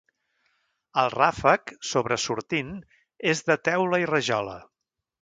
[1.01, 2.75] El ràfec, sobresortint,
[3.35, 4.61] és de teula i rajola.